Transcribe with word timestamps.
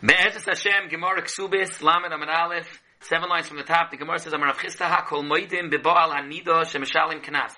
Be'ezus 0.00 0.44
Hashem, 0.46 0.90
Gemara 0.90 1.22
Ksubis, 1.22 1.82
Lamed 1.82 2.12
Amar 2.12 2.30
Aleph, 2.30 2.80
seven 3.00 3.28
lines 3.28 3.48
from 3.48 3.56
the 3.56 3.64
top, 3.64 3.90
the 3.90 3.96
Gemara 3.96 4.20
says, 4.20 4.32
Amar 4.32 4.54
Avchista 4.54 4.88
HaKol 4.88 5.24
Moidim 5.24 5.72
Beba'al 5.72 6.14
HaNido 6.14 6.62
Shemeshalim 6.62 7.20
Knas. 7.20 7.52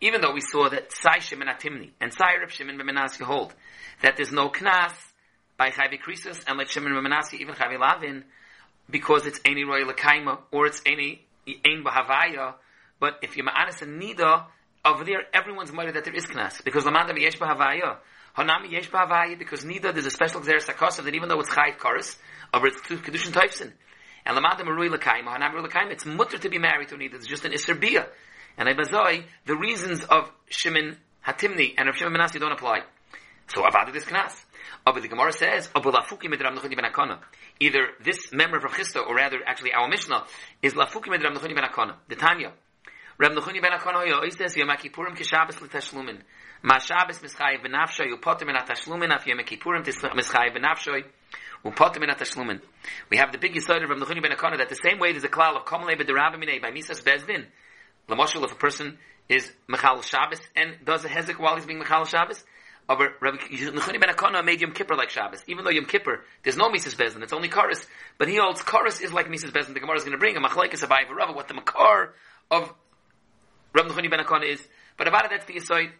Even 0.00 0.20
though 0.20 0.32
we 0.32 0.40
saw 0.40 0.68
that 0.68 0.90
Sai 0.92 1.20
Shimon 1.20 1.46
Atimni 1.46 1.90
and 2.00 2.12
Sai 2.12 2.34
Reb 2.40 2.50
Shimon 2.50 2.76
Bemenasi 2.78 3.22
hold 3.22 3.54
that 4.02 4.16
there's 4.16 4.32
no 4.32 4.48
Knas 4.48 4.92
by 5.56 5.70
Chavi 5.70 6.00
Krisus 6.00 6.42
and 6.48 6.58
like 6.58 6.68
Shimon 6.68 6.90
Bemenasi, 6.94 7.34
even 7.34 7.54
Chavi 7.54 7.78
Lavin, 7.78 8.24
because 8.90 9.24
it's 9.26 9.38
any 9.44 9.62
Roy 9.62 9.84
Lakaima 9.84 10.38
or 10.50 10.66
it's 10.66 10.82
any 10.84 11.22
Ein 11.46 11.84
Bahavaya, 11.84 12.54
but 12.98 13.20
if 13.22 13.36
you're 13.36 13.46
Ma'anis 13.46 13.82
and 13.82 14.02
Nida, 14.02 14.46
over 14.84 15.04
there, 15.04 15.22
everyone's 15.32 15.72
murdered 15.72 15.94
that 15.94 16.02
there 16.02 16.14
is 16.14 16.26
Knas, 16.26 16.64
because 16.64 16.82
Lamanda 16.82 17.16
Yesh 17.16 17.38
Bahavaya, 17.38 17.98
Hanami 18.36 18.70
yesh 18.70 18.90
ba'avaya 18.90 19.38
because 19.38 19.64
neither 19.64 19.92
there's 19.92 20.06
a 20.06 20.10
special 20.10 20.40
xeris 20.40 20.66
hakosav 20.66 21.04
that 21.04 21.14
even 21.14 21.28
though 21.28 21.40
it's 21.40 21.50
chayit 21.50 21.78
chorus, 21.78 22.16
or 22.52 22.66
it's 22.66 22.80
kedushin 22.80 23.32
typesen. 23.32 23.72
And 24.26 24.36
lamada 24.36 24.60
marui 24.60 24.90
l'kaim, 24.90 25.24
hanami 25.24 25.62
l'kaim, 25.62 25.90
it's 25.90 26.04
mutter 26.04 26.38
to 26.38 26.48
be 26.48 26.58
married 26.58 26.88
to 26.88 26.96
neither. 26.96 27.16
It's 27.16 27.26
just 27.26 27.44
an 27.44 27.52
iserbia. 27.52 28.06
And 28.56 28.68
I 28.68 28.74
ibazoi, 28.74 29.24
the 29.46 29.56
reasons 29.56 30.04
of 30.04 30.30
Shimon 30.48 30.96
Hatimni 31.26 31.74
and 31.78 31.88
of 31.88 31.96
Shimon 31.96 32.14
Menashe 32.14 32.38
don't 32.40 32.52
apply. 32.52 32.80
So 33.48 33.62
avada 33.62 33.92
this 33.92 34.04
knas. 34.04 34.44
But 34.84 35.02
the 35.02 35.08
Gemara 35.08 35.32
says, 35.32 35.68
either 37.60 37.88
this 38.02 38.32
member 38.32 38.56
of 38.56 38.64
Chisda, 38.64 39.06
or 39.06 39.14
rather, 39.14 39.38
actually, 39.46 39.72
our 39.72 39.88
Mishnah, 39.88 40.24
is 40.62 40.74
lafuki 40.74 41.08
med 41.08 41.22
Rav 41.22 41.34
Nechoni 41.34 41.54
ben 41.54 41.64
Akona. 41.64 41.94
The 42.08 42.16
Tanya. 42.16 42.52
Ben 43.18 43.32
Yom. 43.32 43.40
Ma 46.62 46.78
upotim 46.78 48.46
min 48.46 48.56
atashlumin 48.56 49.12
af 49.12 49.26
Yom 49.26 49.38
upotim 51.64 52.00
min 52.00 52.10
atashlumin. 52.10 52.60
We 53.10 53.16
have 53.16 53.32
the 53.32 53.38
big 53.38 53.54
yisoid 53.54 53.82
of 53.82 53.90
Nechuni 53.90 54.22
ben 54.22 54.30
Akana 54.30 54.58
that 54.58 54.68
the 54.68 54.76
same 54.76 54.98
way 55.00 55.12
there's 55.12 55.24
a 55.24 55.28
klal 55.28 55.56
of 55.56 55.64
kamalei 55.64 56.00
b'derabim 56.00 56.62
by 56.62 56.70
misas 56.70 57.02
bezdin. 57.02 57.46
Lamoshul, 58.08 58.44
if 58.44 58.52
a 58.52 58.54
person 58.54 58.98
is 59.28 59.50
mechal 59.68 60.02
Shabbos 60.02 60.40
and 60.54 60.76
does 60.84 61.04
a 61.04 61.08
hezek 61.08 61.38
while 61.38 61.56
he's 61.56 61.66
being 61.66 61.82
mechal 61.82 62.06
Shabbos, 62.06 62.44
aber 62.88 63.14
Rabbi 63.20 63.38
Nechuni 63.38 64.00
ben 64.00 64.14
Akana 64.14 64.44
made 64.44 64.60
Yom 64.60 64.72
Kippur 64.72 64.94
like 64.94 65.10
Shabbos. 65.10 65.42
Even 65.48 65.64
though 65.64 65.70
Yom 65.70 65.86
Kippur, 65.86 66.24
there's 66.44 66.56
no 66.56 66.70
Mises 66.70 66.94
Bezdin, 66.94 67.22
it's 67.22 67.32
only 67.32 67.48
Karis. 67.48 67.84
But 68.16 68.28
he 68.28 68.36
holds 68.36 68.62
Karis 68.62 69.02
is 69.02 69.12
like 69.12 69.28
Mises 69.28 69.50
Bezdin. 69.50 69.74
The 69.74 69.80
Gemara 69.80 69.96
is 69.96 70.04
going 70.04 70.12
to 70.12 70.18
bring 70.18 70.36
a 70.36 70.40
machlaikis 70.40 70.82
of 70.84 70.90
Rava, 70.90 71.32
what 71.32 71.48
the 71.48 71.54
makar 71.54 72.14
of 72.50 72.72
Rabbi 73.74 73.88
Nechuni 73.88 74.10
ben 74.10 74.20
Akana 74.20 74.52
is. 74.52 74.66
But 74.96 75.06
it, 75.06 75.12
that's 75.30 75.44
the 75.46 75.54
Yisoid. 75.54 75.90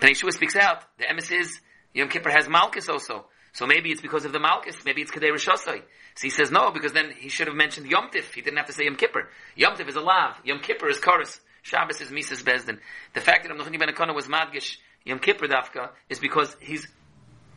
Then 0.00 0.10
Yeshua 0.10 0.32
speaks 0.32 0.56
out. 0.56 0.84
The 0.98 1.04
emes 1.04 1.30
is 1.32 1.60
Yom 1.94 2.08
Kippur 2.08 2.30
has 2.30 2.48
Malchus 2.48 2.88
also. 2.88 3.26
So 3.52 3.66
maybe 3.66 3.90
it's 3.90 4.00
because 4.00 4.24
of 4.24 4.32
the 4.32 4.38
Malchus. 4.38 4.76
Maybe 4.84 5.02
it's 5.02 5.10
Kadei 5.10 5.30
Rishosai. 5.30 5.82
So 6.14 6.22
he 6.22 6.30
says 6.30 6.50
no, 6.50 6.70
because 6.70 6.92
then 6.92 7.10
he 7.16 7.28
should 7.28 7.48
have 7.48 7.56
mentioned 7.56 7.86
Yom 7.86 8.10
Tif. 8.10 8.32
He 8.34 8.40
didn't 8.40 8.58
have 8.58 8.66
to 8.66 8.72
say 8.72 8.84
Yom 8.84 8.96
Kippur. 8.96 9.28
Yom 9.56 9.74
Tif 9.74 9.88
is 9.88 9.96
a 9.96 10.00
lav. 10.00 10.36
Yom 10.44 10.60
Kippur 10.60 10.88
is 10.88 10.98
Chorus. 11.00 11.40
Shabbos 11.62 12.00
is 12.00 12.10
Mises 12.10 12.42
Bezdin. 12.42 12.78
The 13.14 13.20
fact 13.20 13.46
that 13.46 13.56
Amnuchini 13.56 13.78
Ben 13.78 13.88
Akona 13.88 14.14
was 14.14 14.26
Madgish 14.26 14.76
Yom 15.04 15.18
Kippur 15.18 15.46
Dafka 15.46 15.90
is 16.08 16.18
because 16.18 16.54
he's 16.60 16.86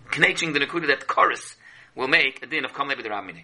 connecting 0.09 0.53
the 0.53 0.59
Nakuda 0.59 0.87
that 0.87 1.07
Chorus 1.07 1.55
will 1.95 2.07
make 2.07 2.41
a 2.43 2.47
din 2.47 2.65
of 2.65 2.73
Kamle 2.73 2.95
B'Deramine. 2.95 3.43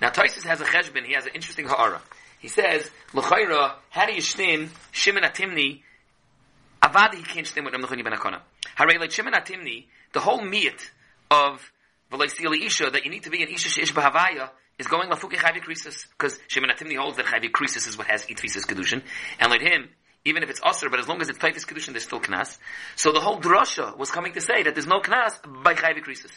Now 0.00 0.10
Taisus 0.10 0.44
has 0.44 0.60
a 0.60 0.64
cheshbon. 0.64 1.04
He 1.04 1.14
has 1.14 1.26
an 1.26 1.32
interesting 1.34 1.66
ha'ara. 1.66 2.00
He 2.38 2.48
says, 2.48 2.90
L'chayra, 3.12 3.74
you 4.14 4.22
shtin 4.22 4.68
Shimon 4.92 5.24
Atimni 5.24 5.82
Avadi 6.82 7.16
he 7.16 7.22
can't 7.22 7.46
stand 7.46 7.66
with 7.66 7.74
Rav 7.74 7.82
Nechoni 7.82 8.04
ben 8.04 8.12
Akona. 8.12 8.40
Harei 8.78 8.98
like 8.98 9.10
Shimon 9.10 9.32
Atimni, 9.32 9.86
the 10.12 10.20
whole 10.20 10.40
meat 10.40 10.90
of 11.30 11.72
Velaisili 12.12 12.64
Isha 12.64 12.90
that 12.90 13.04
you 13.04 13.10
need 13.10 13.24
to 13.24 13.30
be 13.30 13.42
an 13.42 13.48
Isha 13.48 13.68
Sheish 13.68 13.92
Bahavaya 13.92 14.50
is 14.78 14.86
going 14.86 15.10
Lafuki 15.10 15.34
Chavi 15.34 15.60
Krisis 15.60 16.06
because 16.16 16.38
Shimon 16.46 16.70
Atimni 16.70 16.96
holds 16.96 17.16
that 17.16 17.26
Chavi 17.26 17.50
Krisis 17.50 17.88
is 17.88 17.98
what 17.98 18.06
has 18.06 18.24
Itfisis 18.26 18.64
Kedushin, 18.64 19.02
and 19.40 19.50
like 19.50 19.60
him, 19.60 19.88
even 20.24 20.42
if 20.42 20.50
it's 20.50 20.60
Aser, 20.64 20.88
but 20.88 21.00
as 21.00 21.08
long 21.08 21.20
as 21.20 21.28
it's 21.28 21.38
Taifis 21.38 21.66
Kedushin, 21.66 21.92
there's 21.92 22.04
still 22.04 22.20
Knas. 22.20 22.58
So 22.96 23.12
the 23.12 23.20
whole 23.20 23.40
drasha 23.40 23.96
was 23.96 24.10
coming 24.10 24.32
to 24.34 24.40
say 24.40 24.62
that 24.62 24.74
there's 24.74 24.86
no 24.86 25.00
Knas 25.00 25.32
by 25.62 25.74
Chavi 25.74 26.04
Krisis. 26.04 26.30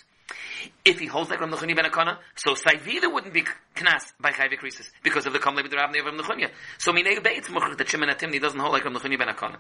If 0.84 1.00
he 1.00 1.06
holds 1.06 1.30
like 1.30 1.40
Rav 1.40 1.50
Nechoni 1.50 1.76
ben 1.76 1.86
Akana, 1.86 2.18
so 2.36 2.54
Saivida 2.54 3.12
wouldn't 3.12 3.34
be 3.34 3.44
knas 3.76 4.14
by 4.20 4.32
Chayve 4.32 4.60
Krisis 4.60 4.90
because 5.04 5.26
of 5.26 5.34
the 5.34 5.40
Kamle 5.40 5.64
B'Rav 5.64 5.92
Nev 5.92 6.06
Rav 6.06 6.14
Nechunya. 6.14 6.50
So 6.78 6.92
Minei 6.92 7.18
Beitz 7.20 7.46
Muchach 7.46 7.78
that 7.78 7.90
Shimon 7.90 8.10
Atimni 8.10 8.42
doesn't 8.42 8.60
hold 8.60 8.74
like 8.74 8.84
Rav 8.84 8.94
Nechunya 8.94 9.18
ben 9.18 9.28
Akana. 9.28 9.58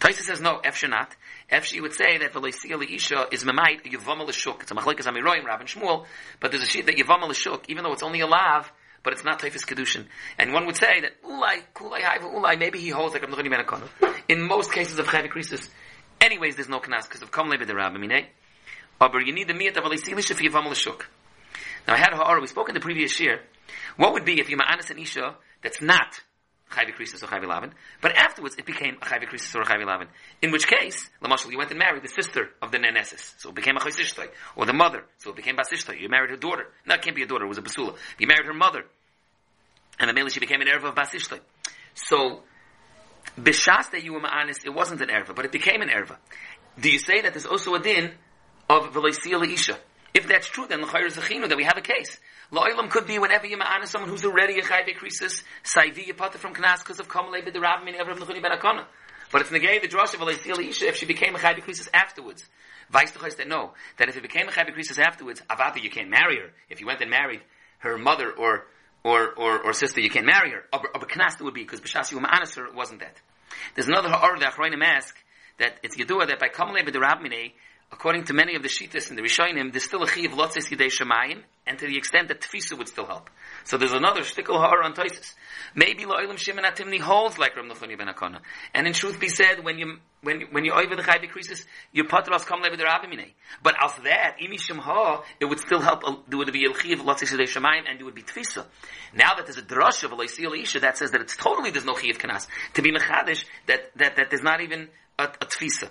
Taisa 0.00 0.20
says 0.20 0.40
no, 0.40 0.60
Efshe 0.64 0.88
not. 0.88 1.14
Efshe 1.50 1.80
would 1.80 1.94
say 1.94 2.18
that 2.18 2.32
Veloisia 2.32 2.82
Isha 2.90 3.26
is 3.32 3.44
Memait 3.44 3.82
Yevama 3.84 4.26
L'Shuk. 4.26 4.62
It's 4.62 4.70
a 4.70 4.74
Machlekes 4.74 5.06
Amiroyim, 5.06 5.44
Rav 5.44 5.60
and 5.60 5.68
Shmuel, 5.68 6.06
but 6.40 6.50
there's 6.50 6.62
a 6.62 6.66
sheet 6.66 6.86
that 6.86 6.96
Yevama 6.96 7.28
L'Shuk, 7.28 7.64
even 7.68 7.84
though 7.84 7.92
it's 7.92 8.02
only 8.02 8.20
a 8.20 8.26
lav, 8.26 8.70
but 9.02 9.12
it's 9.12 9.24
not 9.24 9.40
Taifis 9.40 9.64
Kedushin. 9.64 10.06
And 10.38 10.52
one 10.52 10.66
would 10.66 10.76
say 10.76 11.00
that 11.00 11.22
Ulai, 11.22 11.62
Kulai 11.74 12.00
Haiva 12.00 12.32
Ulai, 12.34 12.58
maybe 12.58 12.78
he 12.78 12.90
holds 12.90 13.14
like 13.14 13.22
Rav 13.22 13.30
Nechunya 13.30 13.50
ben 13.50 13.64
Akana. 13.64 14.14
In 14.28 14.42
most 14.42 14.72
cases 14.72 14.98
of 14.98 15.06
Chayve 15.06 15.30
Krisis, 15.30 15.68
anyways 16.20 16.56
there's 16.56 16.68
no 16.68 16.80
knas 16.80 17.04
because 17.04 17.22
of 17.22 17.30
Kamle 17.30 17.58
B'Rav 17.58 17.96
Minei. 17.96 18.22
Eh? 18.22 18.26
But 18.98 19.14
you 19.26 19.32
need 19.32 19.48
the 19.48 19.54
miyat 19.54 19.76
of 19.76 19.84
alisilish 19.84 20.30
if 20.30 20.40
l'shuk. 20.40 21.06
Now 21.86 21.94
I 21.94 21.96
had 21.96 22.12
a 22.12 22.16
ha'ara, 22.16 22.40
we 22.40 22.46
spoke 22.46 22.68
in 22.68 22.74
the 22.74 22.80
previous 22.80 23.18
year. 23.20 23.40
What 23.96 24.12
would 24.12 24.24
be 24.24 24.40
if 24.40 24.48
you're 24.48 24.58
ma'anis 24.58 24.90
an 24.90 24.98
isha 24.98 25.36
that's 25.62 25.80
not 25.80 26.20
chayvi 26.70 26.94
krisis 26.94 27.22
or 27.22 27.26
chayvi 27.26 27.46
lavin, 27.46 27.72
but 28.00 28.14
afterwards 28.16 28.56
it 28.58 28.66
became 28.66 28.96
a 29.00 29.04
chayvi 29.04 29.26
krisis 29.28 29.54
or 29.54 29.62
a 29.62 29.64
chayvi 29.64 29.86
lavin. 29.86 30.08
In 30.42 30.50
which 30.50 30.66
case, 30.66 31.08
lamashal, 31.22 31.50
you 31.50 31.58
went 31.58 31.70
and 31.70 31.78
married 31.78 32.02
the 32.02 32.08
sister 32.08 32.50
of 32.60 32.72
the 32.72 32.78
nenesis, 32.78 33.34
so 33.38 33.50
it 33.50 33.54
became 33.54 33.76
a 33.76 33.80
chaysishtay, 33.80 34.28
or 34.56 34.66
the 34.66 34.72
mother, 34.72 35.04
so 35.18 35.30
it 35.30 35.36
became 35.36 35.56
basishtay. 35.56 36.00
You 36.00 36.08
married 36.08 36.30
her 36.30 36.36
daughter. 36.36 36.66
No, 36.86 36.94
it 36.94 37.02
can't 37.02 37.16
be 37.16 37.22
a 37.22 37.26
daughter, 37.26 37.44
it 37.44 37.48
was 37.48 37.58
a 37.58 37.62
basula. 37.62 37.96
You 38.18 38.26
married 38.26 38.46
her 38.46 38.54
mother, 38.54 38.84
and 39.98 40.10
immediately 40.10 40.32
she 40.32 40.40
became 40.40 40.60
an 40.60 40.68
erva 40.68 40.88
of 40.90 40.94
basishtay. 40.94 41.40
So, 41.94 42.42
b'shas 43.38 43.90
that 43.92 44.02
you 44.04 44.12
were 44.12 44.20
ma'anis, 44.20 44.64
it 44.64 44.74
wasn't 44.74 45.00
an 45.00 45.08
erva, 45.08 45.34
but 45.34 45.44
it 45.44 45.52
became 45.52 45.80
an 45.80 45.88
erva. 45.88 46.16
Do 46.78 46.90
you 46.90 46.98
say 46.98 47.22
that 47.22 47.32
there's 47.32 47.46
also 47.46 47.74
a 47.74 47.80
din 47.80 48.12
of 48.68 48.92
Veloisia 48.92 49.44
Isha. 49.50 49.78
If 50.14 50.26
that's 50.26 50.48
true, 50.48 50.66
then 50.66 50.82
L'chayr 50.82 51.08
Zechinu, 51.12 51.48
that 51.48 51.56
we 51.56 51.64
have 51.64 51.76
a 51.76 51.82
case. 51.82 52.18
Lo'ilam 52.50 52.90
could 52.90 53.06
be 53.06 53.18
whenever 53.18 53.46
you 53.46 53.58
ma'ana 53.58 53.86
someone 53.86 54.10
who's 54.10 54.24
already 54.24 54.58
a 54.58 54.62
Chayve 54.62 54.96
Krisis, 54.96 55.42
Saivi 55.62 56.08
Yapata 56.08 56.36
from 56.36 56.54
Knas, 56.54 56.78
because 56.78 56.98
of 56.98 57.08
Kamalei 57.08 57.46
B'derab 57.46 57.84
Min 57.84 57.94
Evram 57.94 58.18
L'chuni 58.18 58.42
But 59.30 59.42
it's 59.42 59.50
negay 59.50 59.80
the 59.82 59.88
drosh 59.88 60.14
of 60.14 60.20
Veloisia 60.20 60.58
Isha 60.58 60.88
if 60.88 60.96
she 60.96 61.06
became 61.06 61.34
a 61.34 61.38
Chayve 61.38 61.62
Krisis 61.62 61.88
afterwards. 61.92 62.44
Vice 62.90 63.10
to 63.12 63.18
that 63.18 63.46
no, 63.46 63.72
that 63.98 64.08
if 64.08 64.16
it 64.16 64.22
became 64.22 64.48
a 64.48 64.50
Chayve 64.50 64.74
Krisis 64.74 64.98
afterwards, 64.98 65.42
Avata, 65.50 65.82
you 65.82 65.90
can't 65.90 66.08
marry 66.08 66.36
her. 66.36 66.50
If 66.70 66.80
you 66.80 66.86
went 66.86 67.02
and 67.02 67.10
married 67.10 67.42
her 67.80 67.98
mother 67.98 68.30
or 68.32 68.66
or, 69.04 69.32
or, 69.34 69.60
or 69.60 69.72
sister, 69.72 70.00
you 70.00 70.10
can't 70.10 70.26
marry 70.26 70.50
her. 70.50 70.64
Or, 70.72 70.80
or 70.80 71.00
Knas 71.06 71.40
would 71.40 71.54
be, 71.54 71.62
because 71.62 71.80
B'shas 71.80 72.10
you 72.10 72.18
ma'anas 72.18 72.58
it 72.58 72.74
wasn't 72.74 73.00
that. 73.00 73.20
There's 73.74 73.88
another 73.88 74.08
ha'ar 74.08 74.38
that 74.40 74.54
Achroinim 74.54 74.82
ask, 74.82 75.16
that 75.58 75.78
it's 75.82 75.96
Yadua 75.96 76.28
that 76.28 76.40
by 76.40 76.48
Kamalei 76.48 76.86
B'derab 76.86 77.20
Minei, 77.20 77.52
according 77.90 78.24
to 78.24 78.34
many 78.34 78.54
of 78.54 78.62
the 78.62 78.68
Shitas 78.68 79.08
and 79.08 79.18
the 79.18 79.22
Rishonim, 79.22 79.72
there's 79.72 79.84
still 79.84 80.02
a 80.02 80.08
Chiv 80.08 80.32
Lotzes 80.32 80.68
Yidei 80.68 80.90
Shemayim, 80.90 81.42
and 81.66 81.78
to 81.78 81.86
the 81.86 81.96
extent 81.96 82.28
that 82.28 82.40
Tfisa 82.40 82.76
would 82.76 82.88
still 82.88 83.06
help. 83.06 83.30
So 83.64 83.76
there's 83.76 83.92
another 83.92 84.20
Shtikal 84.20 84.56
Ha'ar 84.56 84.82
on 84.82 84.94
Toises. 84.94 85.34
Maybe 85.74 86.04
Lo'ilim 86.04 86.38
Shimon 86.38 86.64
Atimni 86.64 87.00
holds 87.00 87.38
like 87.38 87.56
Ram 87.56 87.68
Nechoni 87.70 87.96
Ben 87.96 88.08
Akona. 88.08 88.40
And 88.74 88.86
in 88.86 88.92
truth 88.92 89.18
be 89.20 89.28
said, 89.28 89.62
when 89.62 89.78
you, 89.78 89.98
when, 90.22 90.42
when 90.50 90.64
you 90.64 90.72
over 90.72 90.96
the 90.96 91.02
Chai 91.02 91.18
decreases, 91.18 91.66
you 91.92 92.04
patras 92.04 92.44
come 92.44 92.62
levi 92.62 92.76
derabimine. 92.76 93.32
But 93.62 93.74
after 93.80 94.02
that, 94.04 94.36
Imi 94.42 94.58
Ha, 94.78 95.22
it 95.40 95.44
would 95.46 95.60
still 95.60 95.80
help, 95.80 96.02
there 96.28 96.38
would 96.38 96.52
be 96.52 96.66
a 96.66 96.74
Chiv 96.74 97.00
Lotzes 97.00 97.34
Yidei 97.34 97.48
Shemayim, 97.48 97.88
and 97.88 98.00
it 98.00 98.04
would 98.04 98.14
be 98.14 98.22
Tfisa. 98.22 98.64
Now 99.14 99.34
that 99.34 99.46
there's 99.46 99.58
a 99.58 99.62
Drush 99.62 100.04
of 100.04 100.12
Aloisi 100.12 100.62
Isha 100.62 100.80
that 100.80 100.98
says 100.98 101.10
that 101.12 101.20
it's 101.20 101.36
totally, 101.36 101.70
there's 101.70 101.84
no 101.84 101.94
Chi 101.94 102.08
of 102.08 102.18
Kanas. 102.18 102.46
To 102.74 102.82
be 102.82 102.92
Mechadish, 102.92 103.44
that, 103.66 103.90
that, 103.96 104.16
that 104.16 104.30
there's 104.30 104.42
not 104.42 104.60
even 104.60 104.88
a, 105.18 105.24
a 105.24 105.46
Tfisa. 105.46 105.88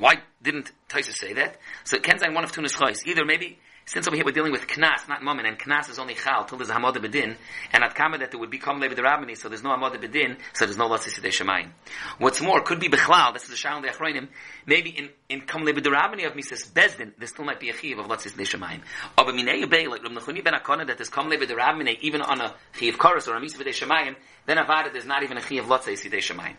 Why 0.00 0.14
didn't 0.42 0.72
Taisa 0.88 1.12
say 1.12 1.34
that? 1.34 1.58
So 1.84 1.98
it 1.98 2.02
can 2.02 2.18
say 2.18 2.30
one 2.30 2.42
of 2.42 2.52
two 2.52 2.62
nischais. 2.62 3.06
Either 3.06 3.26
maybe, 3.26 3.58
since 3.84 4.06
over 4.08 4.16
here 4.16 4.24
we're 4.24 4.32
dealing 4.32 4.50
with 4.50 4.66
knas, 4.66 5.06
not 5.10 5.22
moment, 5.22 5.46
and 5.46 5.58
knas 5.58 5.90
is 5.90 5.98
only 5.98 6.14
chal, 6.14 6.46
till 6.46 6.56
there's 6.56 6.70
a 6.70 6.74
hamada 6.74 6.96
bedin, 6.96 7.36
and 7.70 7.84
at 7.84 7.94
kama 7.94 8.16
that 8.16 8.30
there 8.30 8.40
would 8.40 8.50
become 8.50 8.80
levi 8.80 8.94
derabini, 8.94 9.36
so 9.36 9.50
there's 9.50 9.62
no 9.62 9.68
hamada 9.68 10.02
bedin, 10.02 10.38
so 10.54 10.64
there's 10.64 10.78
no 10.78 10.88
latsis 10.88 11.20
shemayim. 11.20 11.68
What's 12.16 12.40
more, 12.40 12.62
could 12.62 12.80
be 12.80 12.88
bechlal, 12.88 13.34
this 13.34 13.42
is 13.42 13.50
the 13.50 13.56
shal 13.56 13.82
the 13.82 13.88
achroinim, 13.88 14.28
maybe 14.64 14.88
in, 14.88 15.10
in 15.28 15.42
levi 15.62 15.80
derabini 15.80 16.26
of 16.26 16.34
mises 16.34 16.64
bezdin, 16.64 17.12
there 17.18 17.28
still 17.28 17.44
might 17.44 17.60
be 17.60 17.68
a 17.68 17.74
chiv 17.74 17.98
of 17.98 18.06
latsis 18.06 18.32
shemayim. 18.32 18.80
Aber 19.18 19.32
minei 19.32 19.62
yubei, 19.62 19.86
like 19.86 20.02
Rav 20.02 20.12
Nechuni 20.12 20.42
ben 20.42 20.54
Akona, 20.54 20.86
that 20.86 20.96
there's 20.96 21.10
kam 21.10 21.28
levi 21.28 21.44
derabini, 21.44 21.98
even 22.00 22.22
on 22.22 22.40
a 22.40 22.54
chiv 22.72 22.96
chorus 22.96 23.28
or 23.28 23.36
a 23.36 23.40
mises 23.40 23.60
shemayim, 23.60 24.16
then 24.46 24.56
avada 24.56 24.90
there's 24.90 25.04
not 25.04 25.22
even 25.22 25.36
a 25.36 25.42
chiv 25.42 25.64
latsis 25.64 26.08
shemayim. 26.08 26.56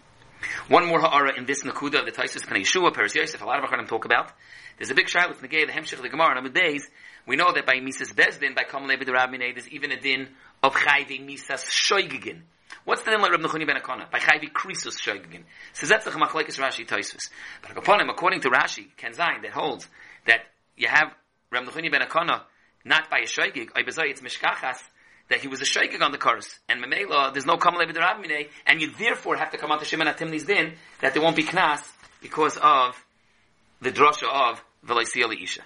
One 0.67 0.87
more 0.87 0.99
ha'ara 0.99 1.37
in 1.37 1.45
this 1.45 1.63
nakuda 1.63 1.99
of 1.99 2.05
the 2.05 2.11
Taisus 2.11 2.45
Kana 2.45 2.59
Yeshua, 2.59 2.93
Paris 2.93 3.15
Yosef, 3.15 3.41
a 3.41 3.45
lot 3.45 3.63
of 3.63 3.69
Acharim 3.69 3.87
talk 3.87 4.05
about. 4.05 4.31
There's 4.77 4.89
a 4.89 4.95
big 4.95 5.09
shiloh 5.09 5.33
in 5.33 5.41
the 5.41 5.47
the 5.47 5.71
Hemshech 5.71 5.93
of 5.93 6.01
the 6.01 6.09
Gemara, 6.09 6.41
the 6.41 6.49
days, 6.49 6.87
we 7.27 7.35
know 7.35 7.51
that 7.53 7.65
by 7.65 7.79
Mises 7.79 8.13
Bezdin, 8.13 8.55
by 8.55 8.63
Kamal 8.63 8.87
Levi 8.87 9.05
the 9.05 9.11
Rabbinay, 9.11 9.53
there's 9.53 9.69
even 9.69 9.91
a 9.91 9.99
din 9.99 10.29
of 10.63 10.73
Chayvi 10.73 11.23
Misas 11.25 11.65
Shoigigin. 11.69 12.41
What's 12.83 13.03
the 13.03 13.11
name 13.11 13.21
like 13.21 13.31
Rab 13.31 13.41
Nechuni 13.41 13.67
ben 13.67 13.75
Akona? 13.75 14.09
By 14.09 14.19
Chayvi 14.19 14.51
Krisus 14.51 14.99
Shoigigin. 14.99 15.43
Says 15.73 15.89
that's 15.89 16.05
the 16.05 16.11
Machlekes 16.11 16.57
Rashi 16.57 16.87
Taisus. 16.87 17.29
But 17.61 17.77
upon 17.77 18.01
him, 18.01 18.09
according 18.09 18.41
to 18.41 18.49
Rashi, 18.49 18.87
Ken 18.97 19.11
Zayin, 19.13 19.43
that 19.43 19.51
holds 19.51 19.87
that 20.25 20.41
you 20.75 20.87
have 20.87 21.13
Rab 21.51 21.65
Nechuni 21.65 21.91
ben 21.91 22.01
Akona 22.01 22.41
not 22.83 23.09
by 23.09 23.19
a 23.19 23.27
shoygig, 23.27 23.69
it's 23.75 24.21
mishkachas, 24.21 24.79
that 25.31 25.39
he 25.39 25.47
was 25.47 25.61
a 25.61 25.65
shaykig 25.65 26.01
on 26.01 26.11
the 26.11 26.17
chorus. 26.17 26.59
And 26.67 26.83
Mamela, 26.83 27.31
there's 27.31 27.45
no 27.45 27.55
kamal 27.55 27.79
Rabbi 27.79 28.43
and 28.67 28.81
you 28.81 28.91
therefore 28.91 29.37
have 29.37 29.51
to 29.51 29.57
come 29.57 29.71
out 29.71 29.79
to 29.79 29.85
Shimon 29.85 30.07
Atimni's 30.07 30.43
din, 30.43 30.73
that 30.99 31.13
there 31.13 31.23
won't 31.23 31.37
be 31.37 31.43
knas 31.43 31.81
because 32.21 32.57
of 32.57 33.01
the 33.81 33.91
drasha 33.91 34.27
of 34.29 34.61
Veloisiyali 34.85 35.41
Isha. 35.41 35.61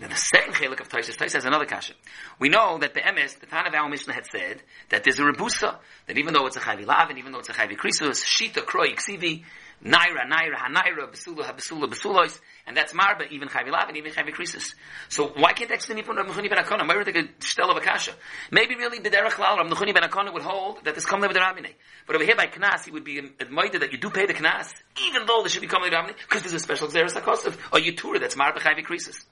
Now 0.00 0.08
the 0.08 0.16
second 0.16 0.54
chelik 0.54 0.80
of 0.80 0.88
Taisha, 0.88 1.16
Taisha 1.16 1.34
has 1.34 1.44
another 1.44 1.64
kasha. 1.64 1.94
We 2.40 2.48
know 2.48 2.78
that 2.78 2.94
the 2.94 3.00
emes, 3.00 3.38
the 3.38 3.46
Tana 3.46 3.68
of 3.68 3.74
our 3.74 3.88
Mishnah 3.88 4.14
had 4.14 4.26
said 4.26 4.60
that 4.90 5.04
there's 5.04 5.18
a 5.20 5.22
rebusa, 5.22 5.76
that 6.06 6.18
even 6.18 6.34
though 6.34 6.46
it's 6.46 6.56
a 6.56 6.60
chayvi 6.60 6.86
lav, 6.86 7.08
and 7.08 7.18
even 7.18 7.32
though 7.32 7.38
it's 7.38 7.48
a 7.48 7.52
chayvi 7.52 7.76
krisus, 7.76 8.24
shita, 8.24 8.64
kroi, 8.64 8.96
ksivi, 8.96 9.44
naira, 9.84 10.26
naira, 10.26 10.56
hanaira, 10.56 11.10
besula, 11.10 11.44
habesula, 11.44 11.88
besulois, 11.88 12.38
and 12.66 12.76
that's 12.76 12.92
marba, 12.92 13.30
even 13.30 13.48
chayvi 13.48 13.70
lav, 13.70 13.88
and 13.88 13.96
even 13.96 14.12
chayvi 14.12 14.32
krisus. 14.34 14.74
So 15.08 15.28
why 15.28 15.52
can't 15.52 15.68
that 15.68 15.76
extend 15.76 15.98
even 15.98 16.16
Rav 16.16 16.26
Nechuni 16.26 16.48
ben 16.50 16.62
Akona? 16.62 16.86
Maybe 16.86 17.04
they 17.04 17.12
could 17.12 17.42
stel 17.42 17.70
of 17.70 17.76
a 17.76 17.80
kasha. 17.80 18.12
Maybe 18.50 18.76
really 18.76 18.98
B'derech 19.00 19.38
Lal, 19.38 19.56
Rav 19.56 19.68
ben 19.68 20.02
Akona 20.02 20.32
would 20.32 20.42
hold 20.42 20.84
that 20.84 20.94
this 20.94 21.06
come 21.06 21.20
the 21.20 21.28
Ramine. 21.28 21.74
But 22.06 22.16
over 22.16 22.24
here 22.24 22.36
by 22.36 22.46
Knas, 22.46 22.84
he 22.84 22.90
would 22.90 23.04
be 23.04 23.18
admitted 23.18 23.82
that 23.82 23.92
you 23.92 23.98
do 23.98 24.10
pay 24.10 24.26
the 24.26 24.34
Knas, 24.34 24.72
even 25.06 25.26
though 25.26 25.40
there 25.40 25.50
should 25.50 25.62
be 25.62 25.68
coming 25.68 25.92
Ramine, 25.92 26.14
because 26.28 26.42
there's 26.42 26.54
a 26.54 26.58
special 26.58 26.88
Xeris 26.88 27.14
HaKosov, 27.14 27.56
or 27.72 27.80
Yutura 27.80 28.20
that's 28.20 28.34
marba 28.34 28.58
chayvi 28.58 28.84
krisus. 28.84 29.24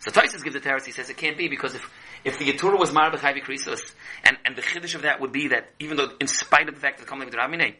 So 0.00 0.10
Taisus 0.10 0.42
gives 0.42 0.56
a 0.56 0.60
teretz. 0.60 0.86
He 0.86 0.92
says 0.92 1.10
it 1.10 1.18
can't 1.18 1.36
be 1.36 1.48
because 1.48 1.74
if 1.74 1.90
if 2.24 2.38
the 2.38 2.50
Yetura 2.50 2.78
was 2.78 2.90
Marba 2.90 3.16
B'chayvi 3.16 3.42
Krisos, 3.42 3.92
and 4.24 4.36
and 4.44 4.56
the 4.56 4.62
chiddush 4.62 4.94
of 4.94 5.02
that 5.02 5.20
would 5.20 5.32
be 5.32 5.48
that 5.48 5.70
even 5.78 5.96
though 5.96 6.08
in 6.20 6.26
spite 6.26 6.68
of 6.68 6.74
the 6.74 6.80
fact 6.80 6.98
that 6.98 7.06
the 7.06 7.12
Kamlev 7.12 7.34
Ramine, 7.34 7.76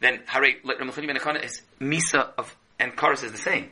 then 0.00 0.20
Hare 0.26 0.54
like 0.64 0.78
Ramachani 0.78 1.06
Ben 1.06 1.16
Akana 1.16 1.44
is 1.44 1.62
Misa 1.80 2.30
of 2.38 2.54
and 2.78 2.96
Karas 2.96 3.24
is 3.24 3.32
the 3.32 3.38
same. 3.38 3.70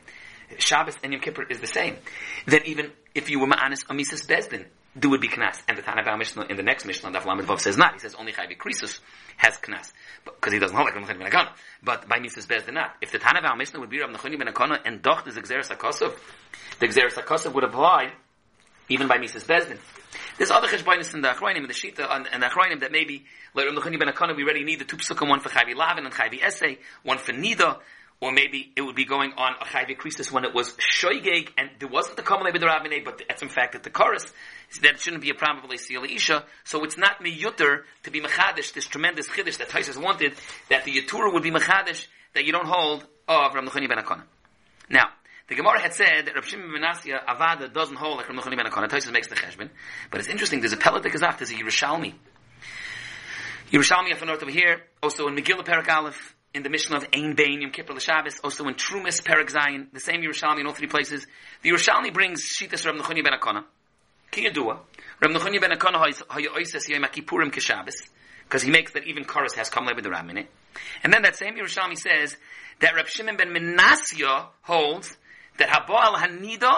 Shabbos 0.59 0.95
and 1.03 1.13
Yom 1.13 1.21
Kippur 1.21 1.43
is 1.43 1.59
the 1.59 1.67
same. 1.67 1.97
Then 2.45 2.61
even 2.65 2.91
if 3.13 3.29
you 3.29 3.39
were 3.39 3.47
Ma'anis 3.47 3.83
a 3.89 3.93
Misas 3.93 4.25
Bezdin, 4.25 4.65
there 4.95 5.09
would 5.09 5.21
be 5.21 5.27
Knas. 5.27 5.61
And 5.67 5.77
the 5.77 5.81
Tanabah 5.81 6.17
Mishnah 6.17 6.45
in 6.49 6.57
the 6.57 6.63
next 6.63 6.85
Mishnah, 6.85 7.11
Daf 7.11 7.25
Lamed 7.25 7.47
Vav 7.47 7.59
says 7.59 7.77
not. 7.77 7.93
He 7.93 7.99
says 7.99 8.15
only 8.15 8.31
Chayvi 8.31 8.57
Krisos 8.57 8.99
has 9.37 9.57
Knas. 9.57 9.91
Because 10.23 10.53
he 10.53 10.59
doesn't 10.59 10.75
hold 10.75 10.87
like 10.87 10.95
Ramachani 10.95 11.19
Ben 11.19 11.31
Akana. 11.31 11.49
But 11.83 12.07
by 12.07 12.19
Misas 12.19 12.47
Bezdin 12.47 12.73
not. 12.73 12.95
If 13.01 13.11
the 13.11 13.19
Tanabah 13.19 13.57
Mishnah 13.57 13.79
would 13.79 13.89
be 13.89 13.99
Ramachani 13.99 14.37
Ben 14.39 14.47
Akana 14.47 14.79
and 14.85 15.01
Doch 15.01 15.27
is 15.27 15.35
Xeris 15.35 15.75
HaKosov, 15.75 16.15
the 16.79 16.87
Xeris 16.87 17.13
HaKosov 17.13 17.53
would 17.53 17.63
apply 17.63 18.13
even 18.89 19.07
by 19.07 19.17
Mises 19.17 19.43
Bezdin. 19.43 19.77
There's 20.37 20.51
other 20.51 20.67
cheshbonis 20.67 21.13
in 21.13 21.21
the 21.21 21.29
Achroinim, 21.29 21.57
in 21.57 21.67
the 21.67 21.73
Shita, 21.73 22.07
and 22.09 22.43
the 22.43 22.47
Achroinim 22.47 22.81
that 22.81 22.91
maybe, 22.91 23.25
like 23.53 23.65
Ramachani 23.65 23.99
Ben 23.99 24.07
Akana, 24.07 24.35
we 24.35 24.43
already 24.43 24.63
need 24.63 24.79
the 24.79 24.85
two 24.85 24.97
psukim, 24.97 25.27
one 25.27 25.39
for 25.39 25.49
Chayvi 25.49 25.75
Lavin 25.75 26.05
and 26.05 26.13
Chayvi 26.13 26.43
Essay, 26.43 26.77
one 27.03 27.17
for 27.17 27.33
Nida, 27.33 27.79
or 28.19 28.31
maybe 28.31 28.71
it 28.75 28.81
would 28.81 28.95
be 28.95 29.05
going 29.05 29.33
on 29.37 29.53
a 29.61 29.65
Chayvi 29.65 29.97
Krisis 29.97 30.31
when 30.31 30.43
it 30.43 30.53
was 30.53 30.73
Shoigeg, 30.73 31.49
and 31.57 31.69
there 31.79 31.89
wasn't 31.89 32.17
the 32.17 32.23
Kamalei 32.23 32.51
B'derabinei, 32.51 33.03
but 33.03 33.21
that's 33.27 33.41
in 33.41 33.49
fact 33.49 33.75
at 33.75 33.83
the 33.83 33.89
chorus, 33.89 34.31
that 34.81 34.99
shouldn't 34.99 35.21
be 35.21 35.29
a 35.29 35.35
problem 35.35 35.65
of 35.65 35.71
Leisiyah 35.71 36.09
Isha, 36.09 36.43
so 36.63 36.83
it's 36.83 36.97
not 36.97 37.19
miyuter 37.19 37.83
to 38.03 38.11
be 38.11 38.21
Mechadish, 38.21 38.73
this 38.73 38.85
tremendous 38.85 39.27
Chiddish 39.27 39.57
that 39.57 39.69
Taisus 39.69 40.01
wanted, 40.01 40.33
that 40.69 40.83
the 40.83 40.99
Yatura 40.99 41.31
would 41.33 41.43
be 41.43 41.51
Mechadish, 41.51 42.07
that 42.33 42.45
you 42.45 42.51
don't 42.51 42.67
hold 42.67 43.05
of 43.27 43.51
Ramachani 43.53 43.87
Ben 43.87 43.97
Akana. 43.97 44.23
Now, 44.89 45.09
the 45.47 45.55
Gemara 45.55 45.79
had 45.79 45.93
said 45.93 46.25
that 46.25 46.35
Rav 46.35 46.45
Shimon 46.45 46.71
ben 46.73 46.81
Asya 46.81 47.25
Avada 47.25 47.71
doesn't 47.71 47.95
hold 47.95 48.17
like 48.17 48.27
Rav 48.27 48.37
Nuchani 48.37 48.57
ben 48.57 48.65
Akana. 48.65 48.89
Tosis 48.89 49.11
makes 49.11 49.27
the 49.27 49.35
cheshbon, 49.35 49.69
but 50.11 50.19
it's 50.19 50.29
interesting. 50.29 50.59
There's 50.59 50.73
a 50.73 50.77
Pelet 50.77 51.03
Kazach. 51.03 51.37
There's 51.37 51.51
a 51.51 51.55
Yerushalmi. 51.55 52.13
Yerushalmi 53.71 54.25
north 54.25 54.41
over 54.41 54.51
here. 54.51 54.81
Also 55.01 55.27
in 55.27 55.35
Megillah 55.35 55.65
Perak 55.65 55.89
Aleph. 55.89 56.35
In 56.53 56.63
the 56.63 56.69
Mishnah 56.69 56.97
of 56.97 57.07
Ein 57.13 57.35
Bein 57.35 57.61
Yom 57.61 57.71
Kippur 57.71 57.93
L'Shabbos, 57.93 58.39
also 58.43 58.65
in 58.65 58.73
Trumas 58.73 59.23
Perak 59.23 59.51
Zayin, 59.51 59.91
the 59.93 59.99
same 59.99 60.21
Yerushalmi 60.21 60.61
in 60.61 60.65
all 60.65 60.73
three 60.73 60.87
places. 60.87 61.27
The 61.61 61.69
Yerushalmi 61.69 62.11
brings 62.11 62.41
Shitas 62.41 62.85
Rav 62.85 62.95
Nuchani 62.95 63.23
ben 63.23 63.33
Akana. 63.33 63.63
Ki 64.31 64.49
Yadua. 64.49 64.79
Rav 65.21 65.31
Nuchani 65.31 65.61
ben 65.61 65.71
Akana 65.71 65.97
Haya 66.29 66.49
Oises 66.49 66.87
Yom 66.87 67.03
Kippurim 67.03 67.51
Keshabbos, 67.51 68.09
because 68.45 68.63
he 68.63 68.71
makes 68.71 68.93
that 68.93 69.03
even 69.05 69.25
Koros 69.25 69.53
has 69.55 69.69
come 69.69 69.85
Lebe 69.85 69.99
Duram 69.99 70.31
in 70.31 70.37
it. 70.37 70.49
And 71.03 71.13
then 71.13 71.21
that 71.23 71.35
same 71.35 71.55
Yerushalmi 71.57 71.97
says 71.97 72.35
that 72.79 72.95
Rav 72.95 73.07
Shimon 73.07 73.37
ben 73.37 73.49
Menasya 73.49 74.47
holds 74.63 75.15
that 75.57 75.69
Habal 75.69 76.15
Hanida 76.15 76.73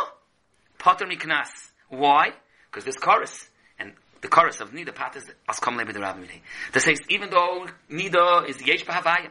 Potter 0.77 1.05
Miknas. 1.05 1.49
Why? 1.89 2.31
Because 2.69 2.83
there's 2.85 2.97
chorus. 2.97 3.47
And 3.77 3.93
the 4.21 4.27
chorus 4.27 4.61
of 4.61 4.71
Nida 4.71 4.93
Pat 4.93 5.15
is 5.15 5.29
Askom 5.49 5.77
Lebe 5.77 5.93
the 5.93 5.99
Rabbi 5.99 6.25
That 6.73 6.79
says, 6.81 6.99
even 7.09 7.29
though 7.29 7.67
Nida 7.91 8.47
is 8.47 8.57
the 8.57 8.65
Yesh 8.65 8.85
Bahavaya, 8.85 9.29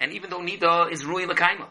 and 0.00 0.12
even 0.12 0.30
though 0.30 0.40
Nida 0.40 0.90
is 0.92 1.04
Rui 1.04 1.26
Lakaima, 1.26 1.66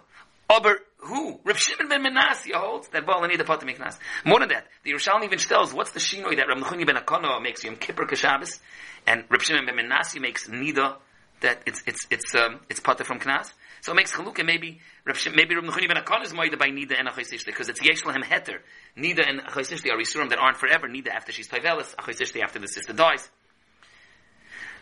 aber 0.50 0.80
who? 0.98 1.40
Reb 1.44 1.58
Shimon 1.58 1.90
ben 1.90 2.04
Menasya 2.04 2.54
holds 2.54 2.88
that 2.90 3.06
Baal 3.06 3.22
Nida 3.22 3.46
Potter 3.46 3.66
Miknas. 3.66 3.98
More 4.26 4.40
than 4.40 4.50
that, 4.50 4.68
the 4.84 4.92
Yerushalmi 4.92 5.26
even 5.26 5.40
tells 5.40 5.74
what's 5.74 5.92
the 5.92 6.00
Shinoi 6.00 6.38
that 6.38 6.48
Reb 6.48 6.58
Nechuni 6.58 6.86
ben 6.86 6.96
Akono 6.96 7.42
makes 7.42 7.64
Yom 7.64 7.76
Kippur 7.76 8.06
Kashabas, 8.06 8.60
and 9.08 9.24
Reb 9.30 9.42
Shimon 9.42 9.66
ben 9.66 9.76
Menasya 9.76 10.22
makes 10.22 10.48
Nida 10.48 10.98
that 11.42 11.62
it's 11.66 11.84
it's 11.86 12.08
it's 12.10 12.36
um, 12.36 12.60
it's 12.70 12.80
Potter 12.80 13.04
from 13.04 13.20
Knas. 13.20 13.52
So 13.86 13.92
it 13.92 13.98
makes 13.98 14.14
chalukah 14.14 14.44
maybe 14.44 14.80
maybe 15.06 15.56
Rav 15.56 15.64
Nechuni 15.64 15.88
ben 15.88 16.04
Akon 16.04 16.24
is 16.24 16.34
moida 16.34 16.58
by 16.58 16.70
Nida 16.70 16.98
and 16.98 17.08
Achaysishli 17.08 17.46
because 17.46 17.70
it's 17.70 17.86
yesh 17.86 18.02
lahem 18.02 18.24
heter. 18.24 18.58
Nida 18.98 19.30
and 19.30 19.42
Achaysishli 19.42 19.92
are 19.92 20.00
isurim 20.00 20.30
that 20.30 20.40
aren't 20.40 20.58
forever. 20.58 20.88
Nida 20.88 21.10
after 21.10 21.32
she's 21.32 21.48
toivelis, 21.48 21.94
Achaysishli 21.94 22.42
after 22.42 22.58
the 22.58 22.68
sister 22.68 22.94
dies. 22.94 23.30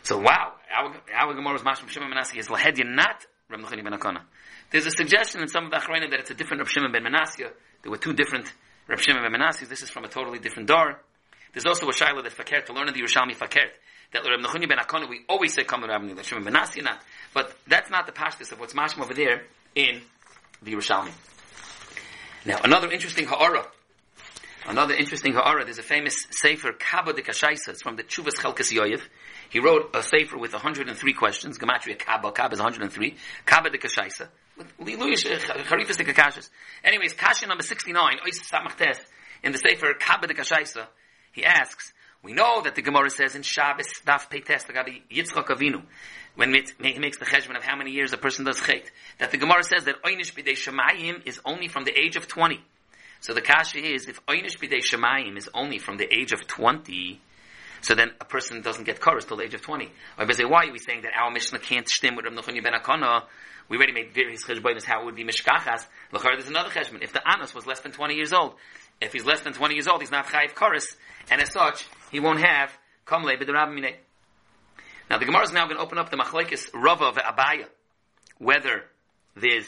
So 0.04 0.16
wow, 0.16 0.54
our, 0.74 0.96
our 1.14 1.34
Gemara 1.34 1.56
is 1.56 1.60
Mashim 1.60 1.90
Shimon 1.90 2.12
Menassi 2.12 2.38
is 2.38 2.48
lahedya 2.48 2.86
not 2.86 3.26
Rav 3.50 3.60
Nechuni 3.60 3.84
ben 3.84 3.92
Akona. 3.92 4.22
There's 4.70 4.86
a 4.86 4.90
suggestion 4.90 5.42
in 5.42 5.48
some 5.48 5.66
of 5.66 5.70
the 5.70 5.76
Achrayim 5.76 6.10
that 6.10 6.20
it's 6.20 6.30
a 6.30 6.34
different 6.34 6.62
Rav 6.62 6.70
Shimon 6.70 6.90
ben 6.90 7.02
Menassia. 7.02 7.50
There 7.82 7.90
were 7.90 7.98
two 7.98 8.14
different 8.14 8.50
Rav 8.88 9.02
Shimon 9.02 9.20
ben 9.20 9.38
Menassi. 9.38 9.68
This 9.68 9.82
is 9.82 9.90
from 9.90 10.04
a 10.04 10.08
totally 10.08 10.38
different 10.38 10.68
door. 10.68 10.98
There's 11.52 11.66
also 11.66 11.86
a 11.90 11.92
shaila 11.92 12.22
that 12.22 12.32
fakert 12.32 12.64
to 12.66 12.72
learn 12.72 12.88
in 12.88 12.94
the 12.94 13.02
Yerushalmi 13.02 13.36
fakert 13.36 13.76
that 14.14 14.24
Rav 14.24 14.40
Nechuni 14.40 14.68
ben 14.68 14.78
Akona 14.78 15.08
we 15.08 15.20
always 15.28 15.52
say 15.52 15.64
come 15.64 15.84
Rav 15.84 16.00
Shimon 16.24 16.44
ben 16.44 16.54
Menassi. 16.54 16.82
But 17.34 17.54
that's 17.66 17.90
not 17.90 18.06
the 18.06 18.12
pashtus 18.12 18.52
of 18.52 18.60
what's 18.60 18.72
mashma 18.72 19.02
over 19.02 19.12
there 19.12 19.42
in 19.74 20.00
the 20.62 20.72
Yerushalmi. 20.72 21.10
Now, 22.46 22.60
another 22.62 22.90
interesting 22.90 23.26
ha'ara. 23.26 23.66
Another 24.66 24.94
interesting 24.94 25.34
ha'ara. 25.34 25.64
There's 25.64 25.78
a 25.78 25.82
famous 25.82 26.26
sefer, 26.30 26.72
Kaba 26.72 27.12
de 27.12 27.22
Kashaisa. 27.22 27.68
It's 27.68 27.82
from 27.82 27.96
the 27.96 28.02
Chuvas 28.04 28.34
Chelkes 28.34 28.72
Yoyev. 28.72 29.02
He 29.50 29.60
wrote 29.60 29.90
a 29.94 30.02
sefer 30.02 30.38
with 30.38 30.52
103 30.52 31.12
questions. 31.14 31.58
Gematria 31.58 31.98
Kaba. 31.98 32.32
Kaba 32.32 32.54
is 32.54 32.60
103. 32.60 33.16
Kaba 33.44 33.70
de 33.70 33.78
Kashaisa. 33.78 34.28
Anyways, 36.84 37.12
Kasha 37.14 37.46
number 37.46 37.62
69, 37.64 38.18
in 39.42 39.52
the 39.52 39.58
sefer 39.58 39.94
Kaba 39.98 40.26
de 40.28 40.34
Kashaisa, 40.34 40.86
he 41.32 41.44
asks, 41.44 41.92
we 42.24 42.32
know 42.32 42.62
that 42.62 42.74
the 42.74 42.82
Gemara 42.82 43.10
says 43.10 43.34
in 43.34 43.42
Shabbos, 43.42 43.86
Daf 44.06 44.30
Peites, 44.30 44.64
Yitzchak 45.12 45.46
Avinu, 45.46 45.82
when 46.36 46.54
he 46.54 46.98
makes 46.98 47.18
the 47.18 47.26
cheshbon 47.26 47.56
of 47.56 47.62
how 47.62 47.76
many 47.76 47.90
years 47.90 48.12
a 48.14 48.16
person 48.16 48.46
does 48.46 48.58
chait, 48.58 48.84
that 49.18 49.30
the 49.30 49.36
Gemara 49.36 49.62
says 49.62 49.84
that 49.84 50.02
Oynish 50.02 50.32
B'dei 50.34 50.56
Shemayim 50.56 51.26
is 51.26 51.38
only 51.44 51.68
from 51.68 51.84
the 51.84 51.92
age 51.96 52.16
of 52.16 52.26
20. 52.26 52.60
So 53.20 53.34
the 53.34 53.42
kasha 53.42 53.78
is, 53.78 54.08
if 54.08 54.24
Oynish 54.26 54.58
B'dei 54.58 54.80
Shemayim 54.82 55.36
is 55.36 55.50
only 55.52 55.78
from 55.78 55.98
the 55.98 56.12
age 56.12 56.32
of 56.32 56.46
20, 56.46 57.20
so 57.82 57.94
then 57.94 58.12
a 58.18 58.24
person 58.24 58.62
doesn't 58.62 58.84
get 58.84 59.00
chorus 59.00 59.26
till 59.26 59.36
the 59.36 59.44
age 59.44 59.52
of 59.52 59.60
20. 59.60 59.90
Or 60.18 60.32
say, 60.32 60.44
why 60.44 60.66
are 60.66 60.72
we 60.72 60.78
saying 60.78 61.02
that 61.02 61.12
our 61.14 61.30
Mishnah 61.30 61.58
can't 61.58 61.86
stem 61.86 62.16
with 62.16 62.24
Rav 62.24 62.34
Nechoni 62.34 62.62
ben 62.62 62.72
Akana? 62.72 63.24
We 63.68 63.76
already 63.76 63.92
made 63.92 64.14
various 64.14 64.44
cheshbonis 64.44 64.84
how 64.84 65.02
it 65.02 65.04
would 65.04 65.16
be 65.16 65.24
mishkachas. 65.24 65.86
L'char, 66.12 66.32
there's 66.32 66.48
another 66.48 66.70
cheshbon. 66.70 67.02
If 67.02 67.12
the 67.12 67.20
Anos 67.30 67.54
was 67.54 67.66
less 67.66 67.80
than 67.80 67.92
20 67.92 68.14
years 68.14 68.32
old, 68.32 68.54
if 69.00 69.12
he's 69.12 69.24
less 69.24 69.42
than 69.42 69.52
20 69.52 69.74
years 69.74 69.86
old, 69.86 70.00
he's 70.00 70.10
not 70.10 70.26
chayiv 70.26 70.54
chorus, 70.54 70.96
and 71.30 71.40
as 71.40 71.52
such, 71.52 71.86
he 72.14 72.20
won't 72.20 72.38
have. 72.46 72.70
Now 73.10 73.18
the 75.18 75.24
Gemara 75.26 75.42
is 75.42 75.52
now 75.52 75.64
going 75.64 75.76
to 75.76 75.82
open 75.82 75.98
up 75.98 76.10
the 76.10 76.16
machlekes 76.16 76.70
Rava 76.72 77.06
of 77.06 77.16
Abaya, 77.16 77.66
whether 78.38 78.84
there's 79.34 79.66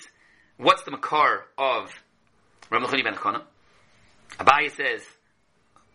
what's 0.56 0.84
the 0.84 0.92
makar 0.92 1.44
of 1.58 1.90
Rav 2.70 2.88
ben 2.88 3.14
Achana. 3.14 3.42
Abaya 4.38 4.70
says, 4.70 5.04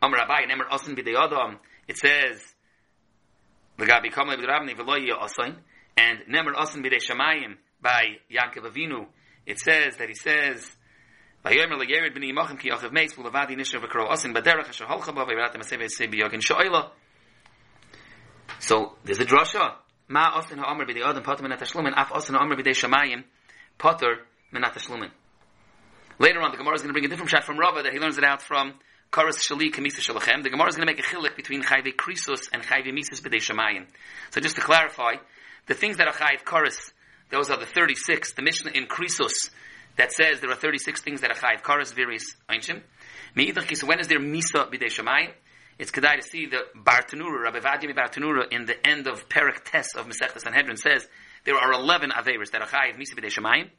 Amar 0.02 0.20
Abaya, 0.20 0.46
Nemer 0.46 0.68
Osin 0.70 0.94
b'dei 0.94 1.16
Adam. 1.16 1.58
It 1.88 1.98
says, 1.98 2.44
L'gabi 3.80 4.12
kamle 4.12 4.36
b'derabimine 4.36 4.76
v'lo 4.76 5.22
Osin, 5.22 5.56
and 5.96 6.20
Nemer 6.30 6.54
Osin 6.54 6.84
b'dei 6.86 7.56
by 7.82 8.18
Yankov 8.30 8.70
Avinu. 8.70 9.06
It 9.46 9.58
says 9.58 9.96
that 9.98 10.10
he 10.10 10.16
says. 10.16 10.76
So 11.44 11.50
there's 19.04 19.20
a 19.20 19.26
drasha. 19.26 19.74
Ma 20.08 20.30
ha'amr 20.30 20.86
b'dei 20.86 21.02
af 21.02 21.16
ha'amr 22.10 22.56
b'dei 22.58 22.76
shamayim. 22.76 23.24
Later 26.20 26.42
on, 26.42 26.52
the 26.52 26.58
Gemara 26.58 26.76
is 26.76 26.82
going 26.82 26.90
to 26.90 26.94
bring 26.94 27.06
a 27.06 27.08
different 27.08 27.32
shot 27.32 27.44
from 27.44 27.58
Rava 27.58 27.82
that 27.82 27.94
he 27.94 28.00
learns 28.00 28.20
it 28.20 28.24
out 28.24 28.44
from 28.44 28.76
Karas 29.12 29.40
Shali 29.40 29.74
Kamisa 29.74 30.00
Shalachem. 30.00 30.44
The 30.44 30.52
Gemara 30.52 30.68
is 30.68 30.76
going 30.76 30.88
to 30.88 30.94
make 30.94 31.00
a 31.00 31.04
chilik 31.08 31.36
between 31.36 31.64
Chayve 31.64 31.96
Krisus 31.96 32.48
and 32.54 32.62
Chayve 32.62 32.94
Mises 32.94 33.22
B'dei 33.22 33.42
Shamayim. 33.42 33.88
So 34.30 34.40
just 34.40 34.58
to 34.58 34.62
clarify, 34.62 35.16
the 35.66 35.74
things 35.74 35.98
that 35.98 36.08
are 36.08 36.14
Chayve 36.14 36.44
Karas, 36.44 36.94
those 37.32 37.50
are 37.50 37.58
the 37.58 37.66
36, 37.66 38.34
the 38.34 38.44
Mishnah 38.44 38.70
in 38.76 38.86
Krisus 38.86 39.50
that 39.98 40.12
says 40.12 40.40
there 40.40 40.52
are 40.52 40.56
36 40.56 41.02
things 41.02 41.22
that 41.22 41.32
are 41.32 41.36
Chayve 41.36 41.62
Karas, 41.62 41.94
various 41.94 42.36
Einshim. 42.50 42.82
So 43.78 43.88
when 43.88 44.00
is 44.00 44.08
there 44.08 44.20
Misa 44.20 44.72
B'dei 44.72 44.88
Shemayim? 44.88 45.32
It's 45.80 45.92
kedai 45.92 46.18
to 46.18 46.22
see 46.22 46.46
the 46.46 46.62
Bartanura, 46.76 47.44
Rabbi 47.44 47.60
Vadim 47.60 47.96
Bartanura, 47.96 48.52
in 48.52 48.66
the 48.66 48.88
end 48.88 49.08
of 49.08 49.28
Perak 49.30 49.66
Tes 49.66 49.96
of 49.96 50.08
Masechta 50.08 50.40
Sanhedrin 50.40 50.78
says 50.78 51.08
there 51.44 51.56
are 51.56 51.74
11 51.74 52.12
Averis 52.12 52.52
that 52.52 52.62
are 52.62 52.68
Chayiv 52.68 52.98
Misa 52.98 53.16
B'dei 53.16 53.32
Shemayim. 53.32 53.70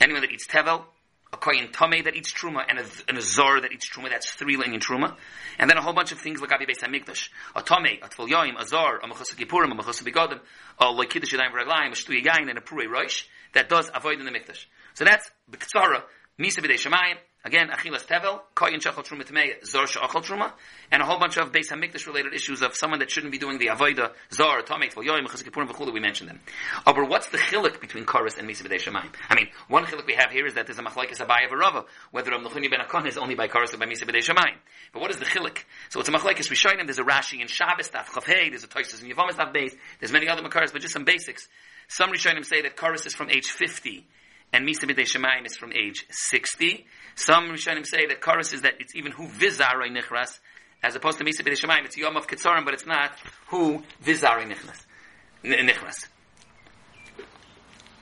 Anyone 0.00 0.22
that 0.22 0.30
eats 0.30 0.46
Tevel, 0.46 0.84
a 1.32 1.36
koyin 1.36 1.72
tame 1.72 2.04
that 2.04 2.14
eats 2.14 2.32
truma, 2.32 2.62
and 2.68 2.78
a, 2.78 2.84
and 3.08 3.16
a 3.16 3.22
zor 3.22 3.60
that 3.60 3.72
eats 3.72 3.88
truma. 3.88 4.10
That's 4.10 4.30
three 4.32 4.54
in 4.54 4.80
truma, 4.80 5.16
and 5.58 5.70
then 5.70 5.78
a 5.78 5.82
whole 5.82 5.94
bunch 5.94 6.12
of 6.12 6.18
things 6.18 6.40
like 6.40 6.52
Abi 6.52 6.66
Beis 6.66 6.80
Hamikdash, 6.80 7.30
a 7.56 7.62
tame, 7.62 7.98
a 8.02 8.08
tfil 8.08 8.60
a 8.60 8.66
zor, 8.66 8.98
a 8.98 9.08
mechusah 9.08 9.36
kippurim, 9.36 9.72
a 9.72 9.82
mechusah 9.82 10.02
begodim, 10.02 10.40
a 10.78 10.84
loikidish 10.84 11.32
yadayim 11.32 11.52
v'raglayim, 11.52 11.92
a 11.92 12.22
yain, 12.22 12.48
and 12.50 12.58
a 12.58 12.60
purei 12.60 12.86
roish 12.86 13.24
that 13.54 13.68
does 13.68 13.90
avoid 13.94 14.18
in 14.18 14.24
the 14.24 14.30
mikdash. 14.30 14.66
So 14.94 15.04
that's 15.04 15.30
b'ktsara 15.50 16.02
misa 16.40 16.60
b'dei 16.60 16.78
shemayim. 16.78 17.16
Again, 17.44 17.70
achilas 17.70 18.06
tevel, 18.06 18.40
koyin 18.54 18.80
shachal 18.80 19.04
truma 19.04 19.24
tamei, 19.24 19.64
zor 19.66 19.86
shachal 19.86 20.22
truma, 20.22 20.52
and 20.92 21.02
a 21.02 21.04
whole 21.04 21.18
bunch 21.18 21.36
of 21.38 21.50
Beis 21.50 21.72
Hamikdash 21.72 22.06
related 22.06 22.32
issues 22.34 22.62
of 22.62 22.76
someone 22.76 23.00
that 23.00 23.10
shouldn't 23.10 23.32
be 23.32 23.38
doing 23.38 23.58
the 23.58 23.66
avoida, 23.66 24.12
zor, 24.32 24.62
tamei, 24.62 24.92
tfil 24.92 25.04
yoim, 25.04 25.26
mechusah 25.26 25.42
kippurim 25.42 25.68
v'chulu. 25.68 25.92
We 25.92 25.98
mentioned 25.98 26.30
them. 26.30 26.38
Oh, 26.86 26.92
but 26.92 27.08
what's 27.08 27.28
the 27.30 27.38
chilik 27.38 27.80
between 27.80 28.04
chorus 28.04 28.38
and 28.38 28.48
misa 28.48 28.62
b'dei? 28.62 28.82
I 29.28 29.34
mean, 29.34 29.48
one 29.66 29.84
chilik 29.86 30.06
we 30.06 30.14
have 30.14 30.30
here 30.30 30.46
is 30.46 30.54
that 30.54 30.66
there's 30.66 30.78
a 30.78 30.82
machlekes 30.82 31.18
abayah 31.18 31.50
v'rava, 31.50 31.84
whether 32.12 32.30
Rav 32.30 32.42
Nechuni 32.42 32.70
ben 32.70 32.78
Akon 32.78 33.08
is 33.08 33.18
only 33.18 33.34
by 33.34 33.48
chorus 33.48 33.74
or 33.74 33.78
by 33.78 33.86
misa 33.86 34.04
b'dei. 34.04 34.22
But 34.92 35.02
what 35.02 35.10
is 35.10 35.16
the 35.16 35.24
chilik? 35.24 35.64
So 35.88 35.98
it's 35.98 36.08
a 36.08 36.12
machlekes 36.12 36.48
rishonim. 36.48 36.86
There's 36.86 37.00
a 37.00 37.02
Rashi 37.02 37.40
in 37.40 37.48
Shabbos 37.48 37.88
daf 37.88 38.06
Chavhei. 38.06 38.50
There's 38.50 38.62
a 38.62 38.68
Toisus 38.68 39.02
in 39.02 39.10
Yevomis 39.10 39.32
daf 39.32 39.52
base. 39.52 39.74
There's 39.98 40.12
many 40.12 40.28
other 40.28 40.42
makaras, 40.42 40.72
but 40.72 40.80
just 40.80 40.94
some 40.94 41.04
basics. 41.04 41.48
Some 41.88 42.12
rishonim 42.12 42.44
say 42.44 42.62
that 42.62 42.76
chorus 42.76 43.04
is 43.04 43.14
from 43.14 43.30
age 43.30 43.50
50 43.50 44.06
and 44.52 44.66
Misa 44.66 44.84
B'dei 44.84 45.06
Shemayim 45.06 45.46
is 45.46 45.56
from 45.56 45.72
age 45.72 46.06
60. 46.10 46.86
Some 47.14 47.48
Rishonim 47.50 47.86
say 47.86 48.06
that 48.06 48.20
chorus 48.20 48.52
is 48.52 48.62
that 48.62 48.74
it's 48.80 48.94
even 48.94 49.12
who 49.12 49.26
Vizaroi 49.26 49.90
Nichras, 49.90 50.38
as 50.82 50.94
opposed 50.94 51.18
to 51.18 51.24
Misa 51.24 51.40
B'dei 51.40 51.58
Shemayim, 51.58 51.84
it's 51.84 51.96
Yom 51.96 52.16
of 52.16 52.26
Ketzorim, 52.26 52.64
but 52.64 52.74
it's 52.74 52.86
not 52.86 53.12
who 53.48 53.82
Vizaroi 54.04 54.44
Nichras. 54.44 54.84
Nichras. 55.44 56.08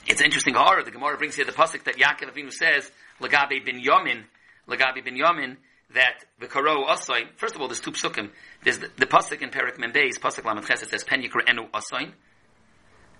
It's 0.07 0.21
interesting 0.21 0.55
horror. 0.55 0.83
The 0.83 0.91
Gemara 0.91 1.17
brings 1.17 1.37
here 1.37 1.45
the 1.45 1.53
pasuk 1.53 1.85
that 1.85 1.97
Yaakov 1.97 2.35
Avinu 2.35 2.53
says, 2.53 2.91
Lagabe 3.21 3.65
bin 3.65 3.81
Yomin, 3.81 4.25
Lagabe 4.69 5.05
bin 5.05 5.15
Yomin, 5.15 5.57
that 5.95 6.25
the 6.39 6.47
Karo 6.47 6.87
Osoin, 6.87 7.29
first 7.37 7.55
of 7.55 7.61
all, 7.61 7.69
there's 7.69 7.81
two 7.81 7.93
psukim. 7.93 8.31
There's 8.65 8.79
the, 8.79 8.91
the 8.97 9.07
pasuk 9.07 9.43
in 9.43 9.51
Perik 9.51 9.77
Membeis, 9.77 10.19
pasuk 10.19 10.45
Lamed 10.45 10.67
Ches, 10.67 10.83
it 10.83 10.89
says, 10.89 11.05
Pen 11.05 11.23
Yikra 11.23 11.49
Enu 11.49 11.69
Osoin. 11.69 12.13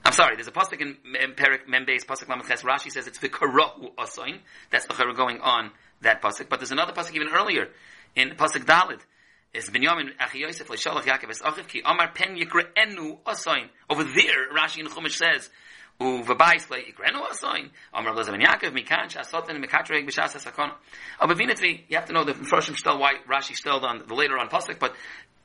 I'm 0.05 0.13
sorry, 0.13 0.35
there's 0.35 0.49
a 0.49 0.53
pasuk 0.53 0.81
in, 0.81 0.97
in 1.21 1.33
Perik 1.33 1.67
Membeis, 1.69 2.07
pasuk 2.07 2.25
Lamedches, 2.25 2.63
Rashi 2.63 2.91
says 2.91 3.07
it's 3.07 3.19
v'karahu 3.19 3.95
asoin. 3.97 4.39
That's 4.71 4.87
the 4.87 4.95
chara 4.95 5.15
going 5.15 5.41
on 5.41 5.71
that 6.01 6.23
pasuk. 6.23 6.49
But 6.49 6.59
there's 6.59 6.73
another 6.73 6.93
pasuk 6.93 7.15
even 7.15 7.29
earlier 7.29 7.69
in 8.17 8.31
pasuk 8.31 8.65
Dalit. 8.65 9.01
It's 9.53 9.69
Binyamin 9.69 10.11
Achi 10.19 10.39
Yosef 10.39 10.69
leShalach 10.69 11.03
Yaakov 11.03 11.31
es 11.31 11.43
Achiv 11.43 11.69
ki 11.69 11.83
Amar 11.85 12.13
pen 12.15 12.37
yikreenu 12.37 13.19
asoin. 13.25 13.69
Over 13.91 14.05
there, 14.05 14.49
Rashi 14.57 14.79
in 14.79 14.87
Chumash 14.87 15.17
says 15.17 15.51
uvabais 16.01 16.71
le 16.71 16.79
yikreenu 16.79 17.29
asoin. 17.29 17.69
Amar 17.93 18.15
Rabbi 18.15 18.31
Ben 18.31 18.41
Yaakov 18.41 18.73
mikan 18.73 19.11
Shasotan 19.11 19.63
mikatreg 19.63 20.09
b'shas 20.09 20.35
hasakona. 20.35 20.73
Abavinitvi, 21.21 21.83
you 21.89 21.97
have 21.97 22.07
to 22.07 22.15
know 22.15 22.25
the 22.25 22.35
first 22.35 22.71
shtel 22.71 22.99
why 22.99 23.15
Rashi 23.29 23.53
shtel 23.61 23.83
on 23.83 24.03
the 24.07 24.15
later 24.15 24.39
on 24.39 24.49
pasuk, 24.49 24.79
but 24.79 24.95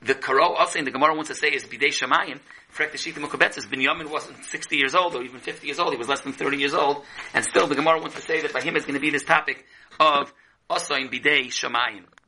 the 0.06 0.14
Karo 0.14 0.54
also 0.54 0.82
the 0.82 0.90
Gemara 0.90 1.14
wants 1.14 1.28
to 1.28 1.34
say 1.34 1.48
is 1.48 1.64
Bidei 1.64 1.88
Shamayim, 1.88 2.40
Frek 2.72 2.92
the 2.92 2.98
Shita 2.98 3.18
Mukabetz, 3.18 3.58
Binyamin 3.66 4.10
wasn't 4.10 4.44
60 4.44 4.76
years 4.76 4.94
old 4.94 5.14
or 5.14 5.22
even 5.22 5.40
50 5.40 5.66
years 5.66 5.78
old, 5.78 5.92
he 5.92 5.98
was 5.98 6.08
less 6.08 6.20
than 6.20 6.32
30 6.32 6.58
years 6.58 6.74
old, 6.74 7.04
and 7.34 7.44
still 7.44 7.66
the 7.66 7.74
Gemara 7.74 7.98
wants 8.00 8.16
to 8.16 8.22
say 8.22 8.40
that 8.42 8.52
by 8.52 8.60
him 8.60 8.76
is 8.76 8.84
going 8.84 8.94
to 8.94 9.00
be 9.00 9.10
this 9.10 9.24
topic 9.24 9.64
of 9.98 10.32
Osoin 10.70 11.12
Bidei 11.12 11.46
Shamayim. 11.46 12.04